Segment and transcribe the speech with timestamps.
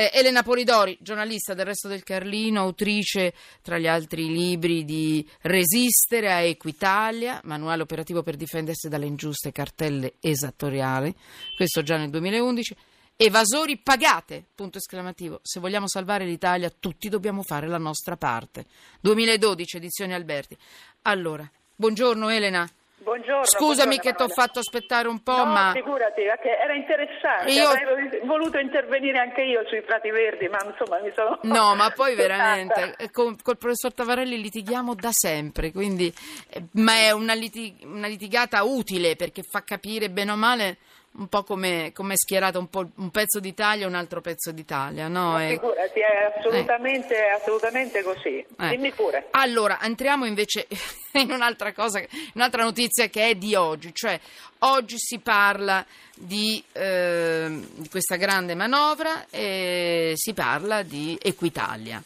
[0.00, 6.32] eh, Elena Polidori, giornalista del Resto del Carlino, autrice tra gli altri libri di Resistere
[6.32, 11.14] a Equitalia, manuale operativo per difendersi dalle ingiuste cartelle esattoriali,
[11.54, 12.76] questo già nel 2011.
[13.14, 15.40] Evasori pagate, punto esclamativo.
[15.42, 18.64] Se vogliamo salvare l'Italia, tutti dobbiamo fare la nostra parte.
[19.02, 20.56] 2012, edizione Alberti.
[21.02, 21.46] Allora,
[21.76, 22.66] buongiorno Elena.
[23.02, 23.44] Buongiorno.
[23.46, 25.72] Scusami buongiorno, che ti ho fatto aspettare un po', no, ma...
[25.74, 27.50] figurati, era interessante.
[27.50, 31.38] Io- Avrei voluto intervenire anche io sui Prati Verdi, ma insomma mi sono...
[31.42, 36.12] No, ma poi veramente, eh, con, col professor Tavarelli litighiamo da sempre, quindi,
[36.50, 40.76] eh, ma è una, liti- una litigata utile perché fa capire bene o male
[41.12, 45.08] un po' come come è schierato un, un pezzo d'Italia e un altro pezzo d'Italia,
[45.08, 45.40] no?
[45.42, 48.46] E- figurati, è assolutamente, è assolutamente così.
[48.60, 48.68] Eh.
[48.68, 49.26] Dimmi pure.
[49.32, 50.68] Allora, entriamo invece
[51.18, 52.02] in un'altra cosa,
[52.34, 54.18] un'altra notizia che è di oggi, cioè
[54.60, 62.02] oggi si parla di, eh, di questa grande manovra e si parla di Equitalia.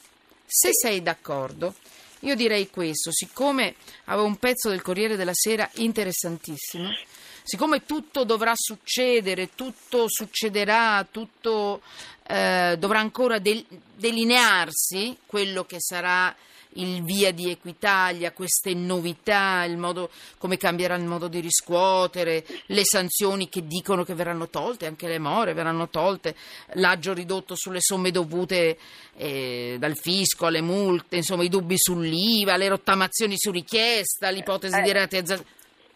[0.47, 1.75] Se sei d'accordo,
[2.21, 3.75] io direi questo, siccome
[4.05, 6.89] avevo un pezzo del Corriere della Sera interessantissimo,
[7.43, 11.83] siccome tutto dovrà succedere, tutto succederà, tutto
[12.27, 16.35] eh, dovrà ancora del- delinearsi quello che sarà
[16.75, 22.83] il via di Equitalia, queste novità, il modo, come cambierà il modo di riscuotere, le
[22.85, 26.35] sanzioni che dicono che verranno tolte, anche le more verranno tolte,
[26.75, 28.79] l'aggio ridotto sulle somme dovute
[29.17, 34.89] eh, dal fisco alle multe, insomma i dubbi sull'IVA, le rottamazioni su richiesta, l'ipotesi di
[34.89, 34.93] Eh.
[34.93, 35.51] rateizzazione.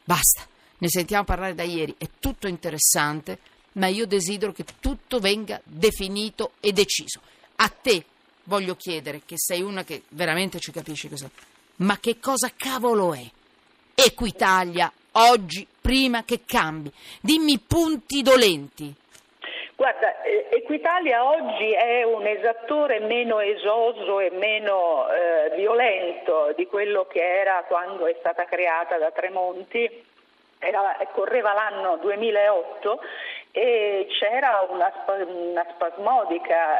[0.05, 0.47] Basta,
[0.79, 3.39] ne sentiamo parlare da ieri, è tutto interessante,
[3.73, 7.21] ma io desidero che tutto venga definito e deciso.
[7.56, 8.05] A te
[8.49, 11.31] voglio chiedere, che sei una che veramente ci capisce cosa,
[11.77, 13.25] ma che cosa cavolo è
[13.95, 16.91] Equitalia oggi prima che cambi?
[17.21, 18.95] Dimmi punti dolenti.
[19.77, 27.07] Guarda, eh, Equitalia oggi è un esattore meno esoso e meno eh, violento di quello
[27.07, 30.05] che era quando è stata creata da Tremonti.
[30.59, 33.01] Era- correva l'anno 2008
[33.53, 34.92] e c'era una,
[35.26, 35.66] una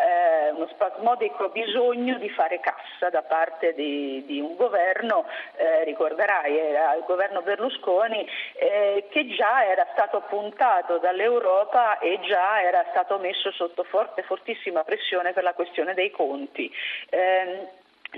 [0.07, 6.57] eh, uno spasmodico bisogno di fare cassa da parte di, di un governo, eh, ricorderai,
[6.57, 13.19] era il governo Berlusconi, eh, che già era stato puntato dall'Europa e già era stato
[13.19, 16.71] messo sotto forte, fortissima pressione per la questione dei conti.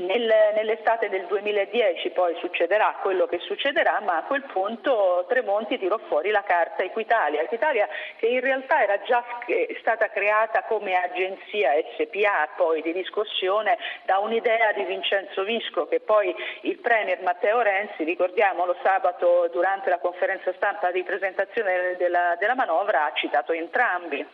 [0.01, 5.99] Nel- nell'estate del 2010 poi succederà quello che succederà, ma a quel punto Tremonti tirò
[6.09, 11.73] fuori la carta Equitalia, Equitalia che in realtà era già eh, stata creata come agenzia
[11.99, 18.05] SPA poi di riscossione da un'idea di Vincenzo Visco che poi il Premier Matteo Renzi,
[18.05, 24.27] ricordiamolo sabato durante la conferenza stampa di presentazione della, della manovra ha citato entrambi.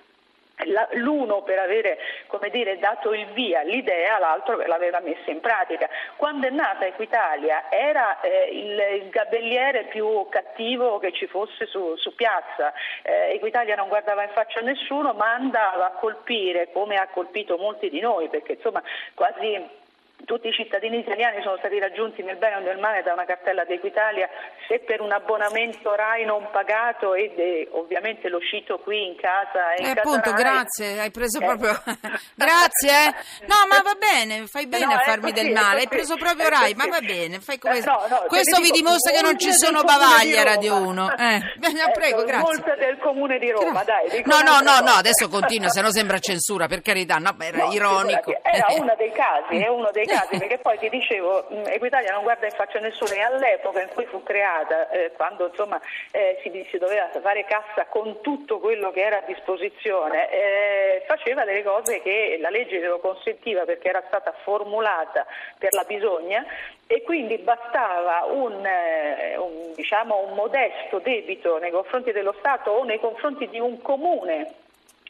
[0.93, 5.87] L'uno per avere come dire, dato il via all'idea, l'altro l'aveva messa in pratica.
[6.17, 11.95] Quando è nata Equitalia era eh, il, il gabelliere più cattivo che ci fosse su,
[11.97, 12.73] su piazza.
[13.03, 17.59] Eh, Equitalia non guardava in faccia a nessuno, ma andava a colpire, come ha colpito
[17.59, 18.83] molti di noi, perché insomma
[19.15, 19.85] quasi
[20.25, 23.65] tutti i cittadini italiani sono stati raggiunti nel bene o nel male da una cartella
[23.65, 24.29] di Equitalia,
[24.67, 29.73] se per un abbonamento RAI non pagato ed eh, ovviamente lo cito qui in casa.
[29.75, 30.43] E Eh, in casa appunto, RAI.
[30.43, 31.45] grazie, hai preso Eh.
[31.45, 31.71] proprio.
[32.35, 33.15] grazie, eh.
[33.47, 35.81] No, ma va bene, fai bene No, a farmi così, del male.
[35.81, 37.79] Hai preso proprio Rai, ma va bene, fai come.
[37.79, 40.43] Eh, no, no, Questo vi dimostra che non ci sono del Comune bavagli di a
[40.43, 40.85] Radio Roma.
[40.87, 41.17] 1.
[41.17, 41.43] Eh,
[41.87, 42.43] Ecco, prego, grazie.
[42.43, 44.23] Molte del comune di Roma, dai.
[44.25, 48.33] No, no, no, no, adesso continua, se no sembra censura, per carità, no, era ironico.
[48.43, 52.23] Era uno dei casi, è uno dei casi, perché poi ti dicevo, mh, Equitalia non
[52.23, 55.81] guarda in faccia a nessuno e all'epoca in cui fu creata, eh, quando insomma
[56.11, 61.45] eh, si, si doveva fare cassa con tutto quello che era a disposizione, eh, faceva
[61.45, 65.27] delle cose che la legge glielo consentiva perché era stata formulata
[65.59, 66.45] per la bisogna
[66.87, 72.85] e quindi bastava un, eh, un, diciamo, un modesto debito nei confronti dello Stato o
[72.85, 74.65] nei confronti di un comune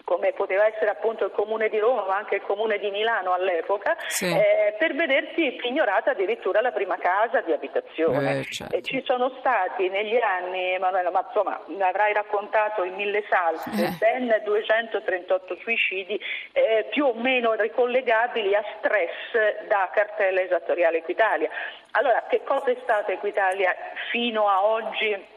[0.07, 3.97] come poteva essere appunto il comune di Roma, ma anche il comune di Milano all'epoca,
[4.07, 4.27] Sì.
[4.27, 8.39] eh, per vedersi pignorata addirittura la prima casa di abitazione.
[8.39, 8.77] Eh, certo.
[8.77, 13.97] E ci sono stati negli anni, Emanuela, ma insomma avrai raccontato in mille salse, Eh.
[13.99, 16.21] ben 238 suicidi
[16.53, 21.51] eh, più o meno ricollegabili a stress da cartella esattoriale Equitalia.
[21.93, 23.75] Allora, che cosa è stata Equitalia
[24.13, 25.35] fino a oggi?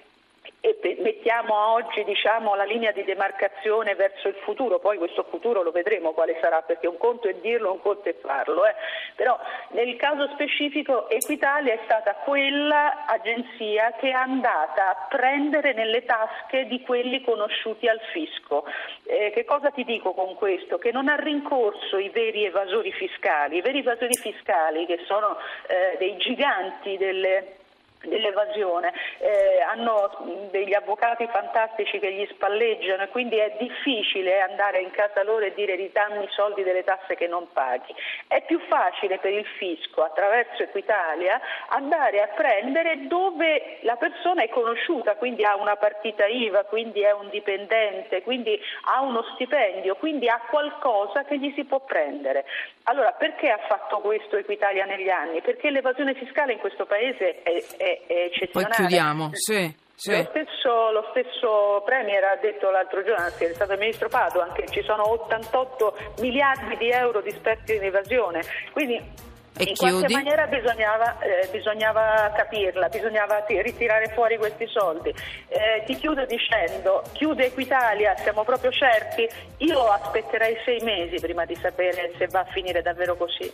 [0.62, 5.72] E mettiamo oggi diciamo, la linea di demarcazione verso il futuro, poi questo futuro lo
[5.72, 8.76] vedremo quale sarà, perché un conto è dirlo, un conto è farlo, eh.
[9.16, 9.40] però
[9.70, 16.66] nel caso specifico Equitalia è stata quella agenzia che è andata a prendere nelle tasche
[16.66, 18.66] di quelli conosciuti al fisco.
[19.04, 20.78] Eh, che cosa ti dico con questo?
[20.78, 25.96] Che non ha rincorso i veri evasori fiscali, i veri evasori fiscali che sono eh,
[25.98, 27.58] dei giganti delle
[28.07, 34.92] dell'evasione, eh, hanno degli avvocati fantastici che gli spalleggiano e quindi è difficile andare in
[34.92, 37.94] casa loro e dire ridammi i soldi delle tasse che non paghi.
[38.28, 44.50] È più facile per il fisco attraverso Equitalia andare a prendere dove la persona è
[44.50, 50.28] conosciuta, quindi ha una partita IVA, quindi è un dipendente, quindi ha uno stipendio, quindi
[50.28, 52.46] ha qualcosa che gli si può prendere.
[52.84, 55.42] Allora perché ha fatto questo Equitalia negli anni?
[55.42, 58.75] Perché l'evasione fiscale in questo paese è, è è, eccezionale.
[58.75, 59.88] Poi chiudiamo, sì.
[60.00, 60.15] Sì.
[60.15, 64.53] Lo, stesso, lo, stesso, Premier ha detto l'altro giorno, anzi è stato il ministro Padoan,
[64.53, 68.41] che ci sono 88 miliardi di euro di sperti in evasione.
[68.71, 69.27] Quindi
[69.60, 69.92] e in chiudi?
[69.92, 75.10] qualche maniera bisognava, eh, bisognava, capirla, bisognava ritirare fuori questi soldi.
[75.10, 79.28] Eh, ti chiudo dicendo, chiude Equitalia, siamo proprio certi,
[79.58, 83.52] io aspetterei sei mesi prima di sapere se va a finire davvero così.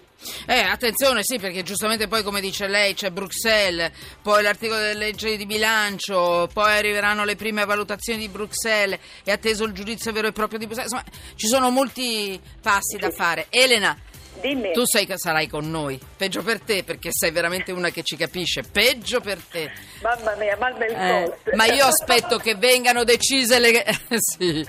[0.48, 3.92] Eh, attenzione, sì, perché giustamente poi come dice lei c'è Bruxelles,
[4.22, 9.64] poi l'articolo della legge di bilancio, poi arriveranno le prime valutazioni di Bruxelles, è atteso
[9.64, 13.00] il giudizio vero e proprio di Bruxelles, insomma ci sono molti passi sì.
[13.00, 13.48] da fare.
[13.50, 13.98] Elena,
[14.42, 14.72] Dimmi.
[14.74, 16.00] Tu sei, sarai con noi.
[16.18, 18.64] Peggio per te, perché sei veramente una che ci capisce.
[18.64, 19.72] Peggio per te.
[20.02, 23.86] Mamma mia, mal nel eh, Ma io aspetto che vengano decise le.
[24.18, 24.66] sì.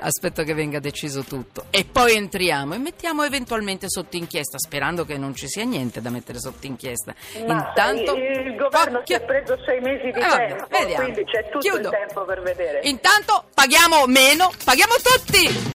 [0.00, 1.66] Aspetto che venga deciso tutto.
[1.70, 6.10] E poi entriamo e mettiamo eventualmente sotto inchiesta, sperando che non ci sia niente da
[6.10, 7.14] mettere sotto inchiesta.
[7.46, 8.14] Ma Intanto.
[8.14, 11.02] Il, governo si è preso sei mesi di eh, tempo, vediamo.
[11.04, 11.88] quindi c'è tutto Chiudo.
[11.88, 12.80] il tempo per vedere.
[12.82, 15.66] Intanto paghiamo meno, paghiamo tutti!